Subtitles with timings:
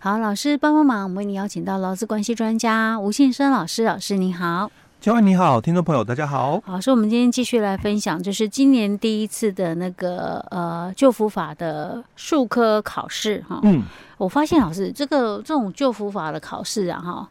[0.00, 4.70] 好，老师帮帮忙，我们为你邀请到劳资关系专家吴信生老师，老师您好。
[5.00, 6.60] 千万你好，听众朋友大家好。
[6.64, 13.58] 好，所以我们今天继续来分享，就是今年第一次的那个呃救福法的术科考试哈。
[13.64, 13.82] 嗯，
[14.18, 17.28] 我发现老师这个这种救福法的考试啊哈，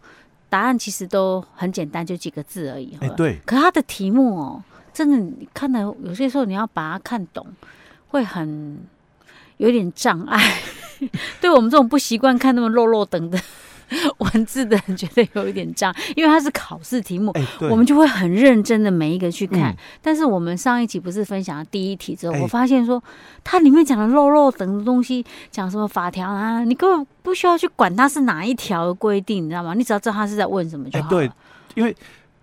[0.49, 2.97] 答案其实都很简单，就几个字而已。
[2.99, 3.39] 哎，对。
[3.45, 4.61] 可它的题目哦，
[4.93, 7.47] 真的你看的有些时候你要把它看懂，
[8.09, 8.77] 会很
[9.55, 10.38] 有点障碍。
[11.41, 13.39] 对我们这种不习惯看那么肉肉等的。
[14.18, 19.72] 文字的人觉得有一点脏，因为它是考试题目，欸、我们就会很认真的每一个去看。
[19.72, 23.02] 嗯、但是我们上一集不是分享了第一题之后，欸、我发现说
[23.45, 29.73] 它里面讲的肉肉等的东西，讲什么法条啊，你根本不需要去管它是哪一条的规定，你知道吗？
[29.73, 31.22] 你只要知道他是在问什么就好了。
[31.22, 31.31] 欸、对，
[31.75, 31.95] 因为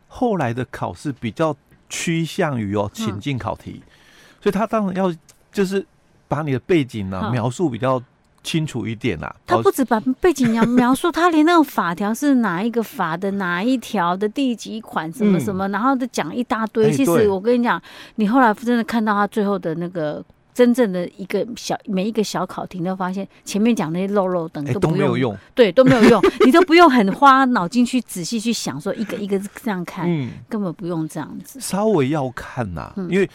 [0.09, 1.55] 后来的考试比较
[1.91, 3.93] 趋向于哦情境考题，嗯、
[4.41, 5.15] 所以他当然要
[5.53, 5.85] 就是
[6.27, 8.03] 把你的背景呢、啊、描述比较。
[8.45, 16.85] 清楚一点啦，他不止把背景描 描述，他连那个法条是哪一个法的哪一条的第几款什么什么，嗯、然后都讲一大堆。
[16.85, 17.83] 欸、其实我跟你讲，
[18.17, 31.59] 你后来真的看到他最后的那个真正的一个小每一个小考题，都发现前面讲那些漏漏等都，都没有用，对，都没有用， 你都不用很花脑筋去仔细去想，说一个一个这样看，嗯、根本不用这样子。
[31.59, 33.29] 稍微要看呐、啊，嗯、因为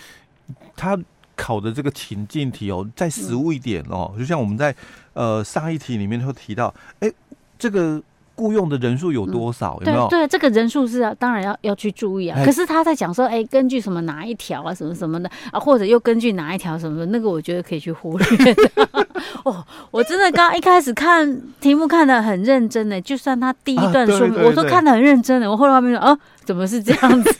[0.75, 0.95] 他。
[1.41, 4.75] 考的这个情境题哦，再实务一点哦，嗯、就像我们在
[5.13, 7.11] 呃上一题里面会提到，哎，
[7.57, 8.01] 这个
[8.35, 9.77] 雇佣的人数有多少？
[9.81, 10.07] 嗯、有没有？
[10.07, 12.41] 对，对，这个人数是当然要要去注意啊。
[12.45, 18.27] 可是他在讲说，哎，根据什么哪一条啊，什么什么的啊，或者又根据哪一条什么的，那个我觉得可以去忽略。
[19.43, 26.19] 哦，我真的刚刚一开始看题目看的很认真呢，就算他第一段说明，啊、我说看的很认真的，我后来后面说，哦、啊，
[26.49, 27.31] 怎么是这样子？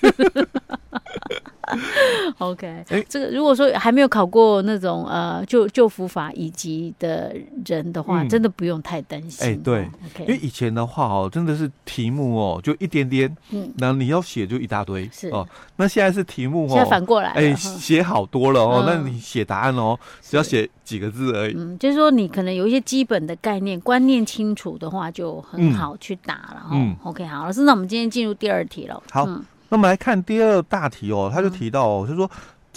[2.38, 9.48] OK，哎，这个如果说还没有考过那种呃救救服法以及的人的话，嗯、真的不用太担心。
[9.48, 15.30] 哎，对，OK，因为以前的话哦，真的是题目哦就一点点，嗯，然后你要写就一大堆，是。
[15.30, 15.48] 哦。
[15.76, 18.84] 那现在是题目哦，现在反过来，哎，写好多了哦。
[18.84, 21.54] 嗯、那你写答案哦，只要写几个字而已。
[21.56, 26.66] 嗯，就是说你可能有一些基本的概念观念清楚的话，就很好去答了。
[26.72, 29.02] 嗯，OK，好，老师，那我们今天进入第二题了。
[29.12, 29.26] 好。
[29.26, 32.28] 嗯那么来看第二大题哦，他就提到哦，就是说。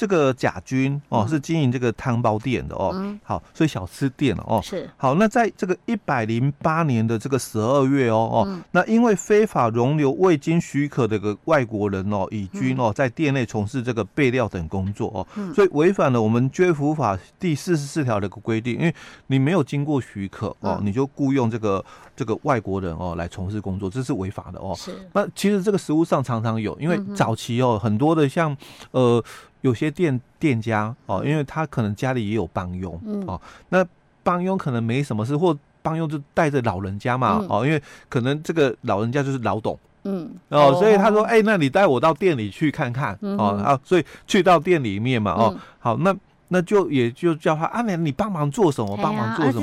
[0.02, 5.14] 这个甲军哦，是经营这个汤包店的哦，嗯、好，所以小吃店哦，是好。
[5.14, 18.92] 那在这个一百零八年的这个十二月哦哦，嗯、那因为非法容留未经许可的一个外国人哦，乙军哦，在店内从事这个备料等工作哦，嗯、所以违反了我们就业服法第四十四条的一个规定，因为
[19.28, 21.84] 你没有经过许可哦，嗯、你就雇佣这个
[22.16, 24.74] 这个外国人哦来从事工作，这是违法的哦。
[24.76, 25.08] 是。
[25.12, 28.56] 那其实这个实物上常常有，因为早期哦很多的像
[28.90, 29.22] 呃。
[29.62, 33.40] 有些店店家哦，因为他可能家里也有帮佣，嗯、哦，
[33.70, 33.84] 那
[34.22, 46.14] 帮佣可能没什么事，或帮佣就带着老人家嘛，嗯、哦，因为可能这个老人家就是老董，嗯，哦，所以他说，哎、欸，那你带我到店里去看看，哦，啊，所以去到店里面嘛，哦，嗯、好，那。
[46.52, 48.94] 那就也就叫他阿美，你帮忙做什么？
[49.02, 49.62] 帮忙做什么？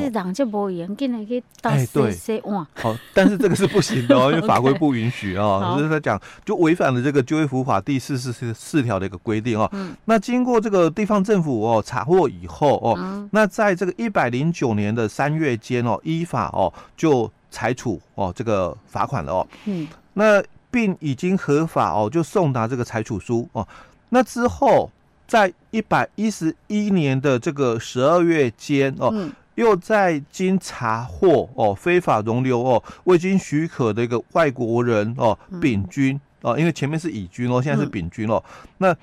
[2.73, 5.75] 好，但是这个是不行的哦， 因为法规不允许哦。
[5.77, 9.69] 就是他讲，就违反了这个就业服务法第四十四条的一个规定哦。
[9.72, 9.95] 嗯。
[10.05, 19.47] 那经过这个地方政府哦查获以后哦，那在这个一百零九年的三月间哦，依法哦就裁处哦这个罚款了哦。
[19.66, 19.88] 嗯。
[20.13, 23.67] 那并已经合法哦就送达这个裁处书哦。
[24.09, 24.89] 那之后。
[25.29, 38.97] 在一百一十一年的这个十二月间哦，嗯、又在经查获哦非法容留哦未经许可的一个外国人哦丙军哦，因为前面是乙军哦，现在是丙军哦，嗯、那。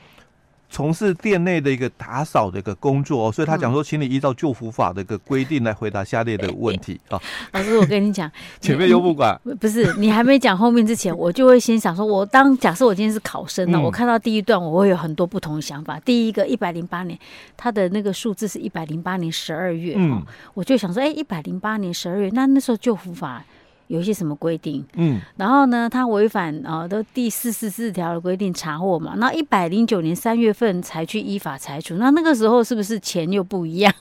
[0.68, 7.20] 从事店内的一个打扫的一个工作，所以他讲说，请你依照旧服法的一个规定来回答下列的问题 啊。
[7.52, 15.98] 老师，我跟你讲， 前面又不管，不是你还没讲后面之前，我就会先想说，我当假设我今天是考生呢，我看到第一段，我会有很多不同的想法。
[16.00, 17.18] 第一个，一百零八年，
[17.56, 20.22] 他的那个数字是一百零八年十二月，嗯，
[20.54, 23.44] 我就想说，哎，一百零八年十二月，那那时候旧服法。
[23.88, 24.84] 有一些什么规定？
[24.94, 29.14] 嗯，然后呢，他违反啊，都第四十四条的规定查获嘛。
[29.16, 33.92] 那一百零九年三月份才去依法裁处，那那个时候是不是钱又不一样？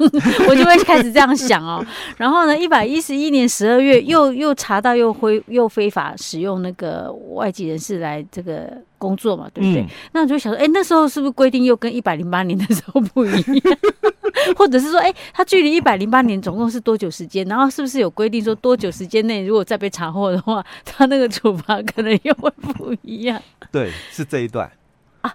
[0.50, 1.86] 我就会开始这样想哦。
[2.18, 9.82] 然后呢，一百一十一年十二月又又查到又非又非法使用那个外籍人士来这个工作嘛，对不对？
[9.82, 13.78] 嗯、那我就想说，哎，那时候是不是规定又跟一百零八年的时候不一样？
[14.58, 17.46] 或者是说，哎，他距离一百零八年总共是多久时间？
[17.48, 23.42] 然后是不是有规定说多久时间内如果再被查获的话，他那个处罚可能又会不一样？
[23.72, 24.70] 对，是这一段
[25.22, 25.34] 啊。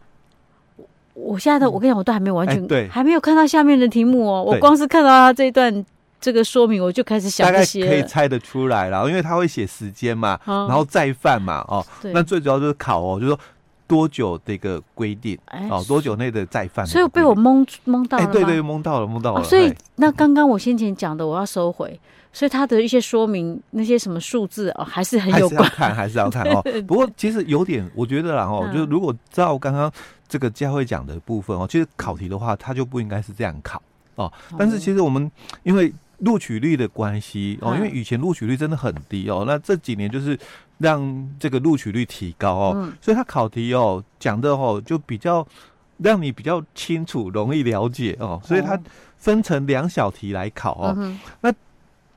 [1.15, 4.43] 我现在的我跟你讲，我都还没完全、嗯、对，还没有看到下面的题目哦。
[4.43, 5.85] 我光是看到他这一段
[6.21, 13.41] 这个说明，我就开始想这些，大概可以猜得出来了，因为他会写时间嘛，然后再犯嘛，哦，那最主要就是考哦，就是说
[13.91, 15.37] 多久的一个规定，
[15.69, 19.43] 哦，多久内的再犯，所以被我蒙蒙到了，对对，蒙到了，蒙到了。
[19.43, 21.99] 所以那刚刚我先前讲的，我要收回。
[22.33, 25.69] 所以他的一些说明，那些什么数字哦，还是很有关。
[25.69, 26.63] 还是要看，还是要看哦。
[26.87, 29.91] 不过其实有点，我觉得啦哦，就是如果照刚刚
[30.29, 33.83] 这个佳慧讲的部分哦，其实考题的话，他就不应该是这样考
[34.15, 34.33] 哦。
[34.57, 35.29] 但是其实我们
[35.65, 40.39] 因为录取率的关系哦，因为以前录取率真的很低哦，那这几年就是
[40.81, 45.47] 让这个录取率提高哦，所以他考题哦讲的哦就比较
[45.99, 48.77] 让你比较清楚、容易了解哦，所以他
[49.17, 51.55] 分成两小题来考哦，那。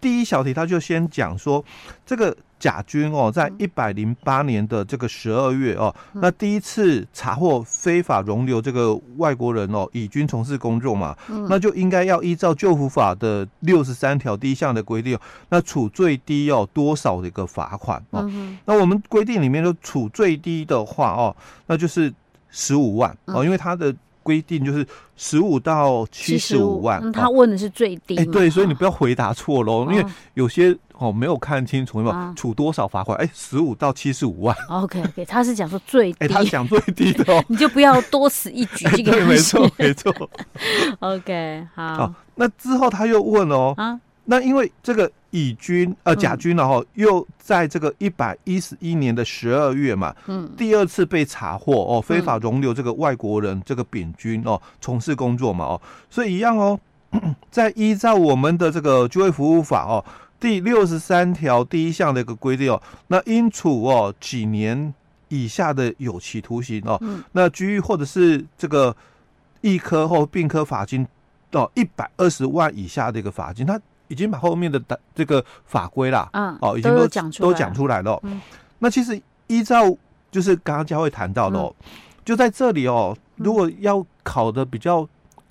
[0.03, 1.63] 第一小题，他就先讲说，
[2.05, 11.15] 这个甲军哦，在一百零八年的这个十二月哦，那第一次查获非法容留这个外国人哦，乙军从事工作嘛，
[11.47, 15.17] 那就应该要依照就服法的六十三条第一项的规定，
[15.47, 18.29] 那处最低要多少的一个罚款哦？
[18.65, 21.33] 那我们规定里面就处最低的话哦，
[21.67, 22.13] 那就是
[22.49, 23.95] 十五万哦，因为他的。
[24.23, 24.85] 规定就是
[25.15, 28.15] 十五到七十五万，嗯，他问的是最低。
[28.17, 33.17] 哎，对，所以你不要回答错喽，因为有些哦没有看清楚，有没有处多少罚款？
[33.19, 34.55] 哎，十五到七十五万。
[34.69, 40.11] OK，OK，他是讲说最低，哎，他讲最低的哦， 你就不要多此一举， 这个没错，没错。
[40.99, 45.11] OK，好，好，那之后他又问哦，啊，那因为这个。
[45.35, 56.79] 乙军呃甲军然后又在这个一百一十一年的十二月嘛，嗯，第二次被查获哦，非法容留这个外国人这个丙军哦，从事工作嘛哦，所以一样哦，
[57.49, 60.05] 在依照我们的这个就业服务法哦
[60.39, 64.93] 第六十三条第一项的一个规定哦，那应处哦几年
[65.29, 68.95] 以下的有期徒刑哦，那拘役或者是这个
[69.61, 71.07] 一科或并科罚金
[71.49, 73.81] 到一百二十万以下的一个罚金，他。
[74.13, 74.79] 已经把后面的
[75.15, 78.19] 这个法规啦，嗯，哦，已经都讲都讲出来了。
[78.21, 78.39] 嗯，
[78.77, 79.91] 那其实依照
[80.29, 81.73] 就是刚刚佳慧谈到的，哦，
[82.23, 85.09] 就在这里哦，如果要考的比较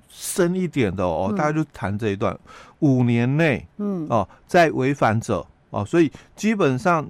[0.09, 2.38] 深一点的哦，大家就谈这一段，
[2.79, 7.05] 五年内，嗯，哦，在违反者哦，所以基本上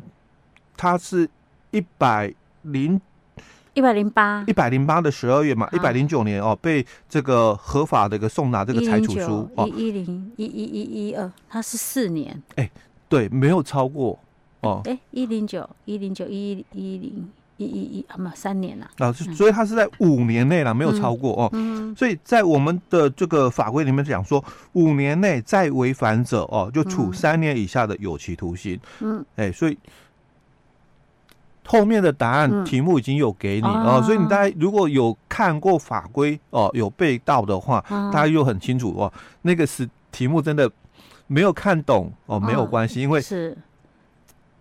[0.74, 1.28] 他是
[1.70, 2.32] 一百
[2.62, 2.98] 零。
[3.74, 12.70] 一百零八，一百零八的十二月嘛，一百零九年哦，被这个合法的一个送达这个裁处书哦，一一零一一一一二，它是四年，哎，
[13.08, 14.18] 对，没有超过
[14.60, 18.90] 哦，哎，一零九一零九一一一零一一一啊，没有三年了。
[18.98, 29.78] 啊，所以它是在五年内了，没有超过哦，嗯，所以在我们的这个法规里面讲说，五年内再违反者哦，就处三年以下的有期徒刑，嗯，哎，所以。
[31.64, 39.12] 后面的答案题目已经有给你哦，嗯、所以你大家如果有看过法规哦，有背到的话，嗯、大家又很清楚哦。
[39.42, 40.70] 那个是题目真的
[41.26, 43.56] 没有看懂哦，没有关系，因为是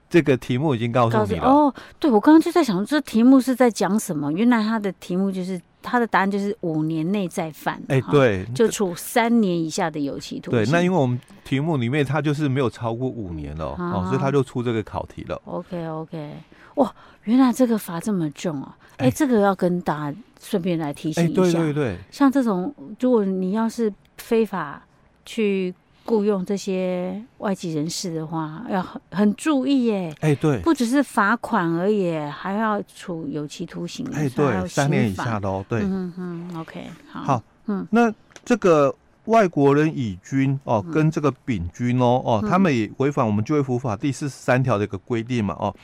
[0.09, 1.73] 这个题目已经告诉你了哦。
[1.99, 4.31] 对，我刚刚就在想，这题目是在讲什么？
[4.31, 10.63] 原来他的题目就是他的答案就是五年内再犯，哎，对，就处三年以下的有期徒刑。
[10.63, 15.41] 对，那因为我们题目里面他就是没有超过五年了哦，所以他就出这个考题了。
[15.45, 16.29] OK OK。
[16.75, 18.77] 哇，原来这个罚这么重啊！
[18.97, 21.41] 哎、欸，这个要跟大家顺便来提醒一下。
[21.41, 24.81] 对对对，像这种，如果你要是非法
[25.25, 25.73] 去
[26.05, 30.15] 雇佣这些外籍人士的话，要很很注意耶。
[30.21, 34.05] 哎，对，不只是罚款而已，还要处有期徒刑。
[34.13, 35.65] 哎，对，三年以下的哦。
[35.67, 37.23] 对，嗯嗯，OK，好。
[37.23, 38.13] 好，嗯，那
[38.45, 38.93] 这个
[39.25, 45.75] 外国人乙军哦，跟这个丙军哦，哦，他们也违反我们就业服务法第四十三条的一个规定嘛，哦。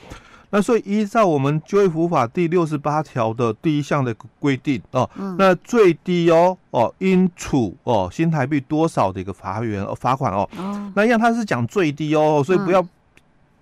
[0.50, 10.92] 那所以依照我们就业服务法第六十八条的第一项的规定哦，嗯、那最低哦哦应处哦新台币多少的一个罚元哦罚款哦，哦。
[10.96, 12.82] 那样他是讲最低哦，所以不要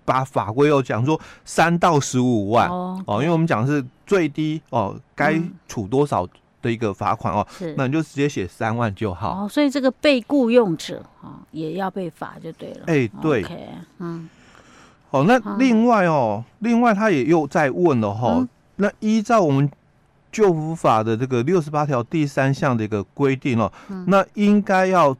[0.05, 6.25] 把法规哦讲说三到十五万哦，哦，因为我们讲的是最低哦该处多少
[6.63, 7.75] 的一个罚款哦，是。
[7.77, 9.45] 那你就直接写三万就好。
[9.45, 13.67] 哦，所以这个被雇佣者啊也要被罚就对了，哎、欸、对，okay,
[13.99, 14.31] 嗯。
[15.11, 19.71] 哦，那另外哦，另外他也又在问了哈，嗯、那依照我们
[20.33, 25.17] 就服法的这个六十八条第三项的一个规定哦，嗯、那应该要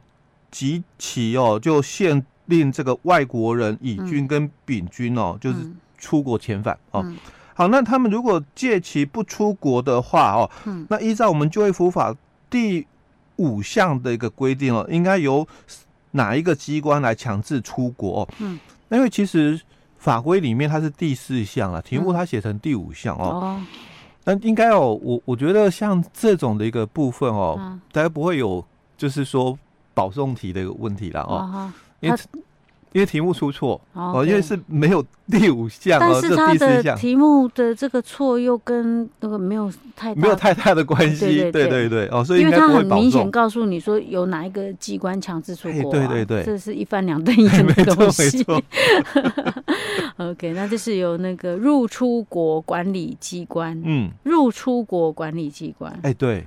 [0.51, 5.57] 及其哦，就限令这个外国人乙军跟丙军哦，嗯、就是
[5.97, 7.01] 出国遣返哦。
[7.05, 7.17] 嗯、
[7.55, 12.13] 好，那他们如果借其不出国的话哦，嗯、那依照我们就业服务法
[12.49, 12.85] 第
[13.37, 15.47] 五项的一个规定哦，应该由
[16.11, 18.29] 哪一个机关来强制出国哦？
[18.39, 19.59] 嗯，因为其实。
[19.97, 23.59] 法规里面它是第四项啊，题目它写成第五项哦。
[24.23, 28.63] 那、嗯、应该哦，我我觉得像这种的一个部分哦，大家、嗯、不会有
[28.95, 29.57] 就是说
[29.93, 31.71] 保送题的一个问题了哦。
[31.99, 32.17] 因为
[32.97, 48.43] 因为题目出错哦，因为是没有第五项，但是他的题目的这个错又跟那个没有太没有太大的关系，对对对对哦，所以因为他很明显告诉你说有哪一个机关强制出国，对对对，这是一翻两瞪眼的 东西。
[50.17, 56.43] OK，那这是由那个入出国管理机关，嗯，入出国管理机关，哎对。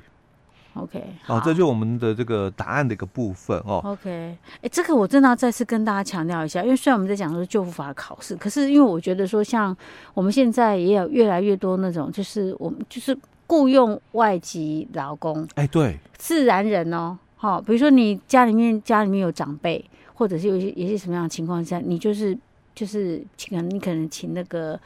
[0.75, 3.81] OK，好，这就我们的这个答案的一个部分哦。
[3.85, 9.77] OK，哎、欸，这个我真的要再次跟大家强调一下，因为虽然我们在讲说救护法考试，可是因为我觉得说，像
[10.15, 19.85] 我们现在也有越来越多那种，就是我们就是雇佣外籍劳工，哎，对，自然人哦，好，比如说你家里面家里面有长辈，
[20.15, 22.39] 或者是有些有些什么样的情况下，你就是
[22.75, 24.79] 就是请你可能请那个。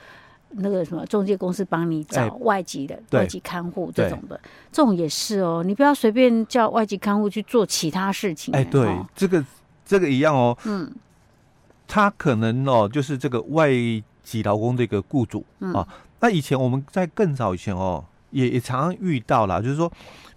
[0.58, 5.62] 那个什么中介公司帮你找外籍的、欸、外籍看护这种的，这种也是哦。
[5.64, 8.61] 你不要随便叫外籍看护去做其他事情、欸。
[8.61, 9.44] 哎，对，哦、这个
[9.84, 10.56] 这个一样哦。
[10.64, 10.90] 嗯，
[11.88, 13.68] 他可能哦，就是这个外
[14.23, 15.87] 籍劳工的一个雇主、嗯、啊。
[16.20, 19.90] 那以前我们在更早以前哦，也也常常遇到啦，就是说，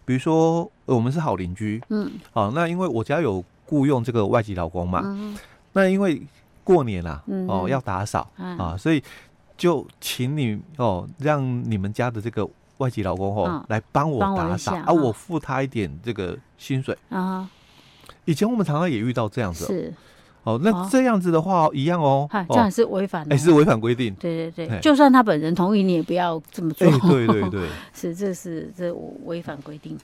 [0.04, 5.38] 比如说我们是好邻居，嗯，好、啊，那因为我家有雇佣这个外籍劳工嘛，嗯、
[5.74, 6.22] 那因为
[6.64, 9.04] 过年啦、啊，嗯、哦要打扫、嗯、啊，所以。
[9.58, 12.48] 就请你哦，让你们家的这个
[12.78, 16.96] 外籍老公哦，哦来帮我打扫，啊，我付他一点这个薪水。
[17.10, 17.50] 啊。
[18.26, 19.94] 以前我们常常也遇到这样子，是。
[20.44, 24.14] 哦，那这样子的话、哦、一样哦，这样是违反，哎，是违反规定。
[24.16, 26.90] 对对对，就算他本人同意，你也不要这么做。
[27.10, 28.94] 对对对， 是这是这
[29.26, 29.98] 违反规定，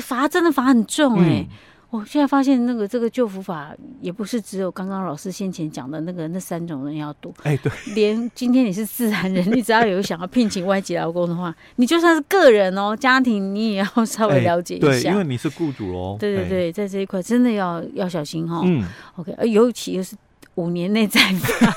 [0.00, 1.40] 罚真的罚很重哎。
[1.40, 1.48] 嗯
[1.90, 18.62] 我现在发现，那个这个救福法也不是只有刚刚老师先前讲的那个那三种人要读，哎，对，连今天你是自然人，你只要有想要聘请外籍劳工的话，你就算是个人哦，家庭你也要稍微了解一下，对，因为你是雇主哦，对对对，在这一块真的要要小心哈。
[18.64, 18.84] 嗯
[19.16, 20.14] ，OK，而尤其又是
[20.54, 21.74] 五年内再罚。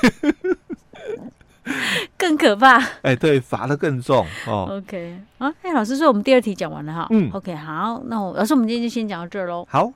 [2.16, 4.68] 更可怕， 哎、欸，对，罚的更重哦。
[4.78, 7.06] OK，啊，哎，老师说我们第二题讲完了哈。
[7.10, 9.66] 嗯，OK，好，那我老师，我们今天就先讲到这儿喽。
[9.68, 9.92] 好。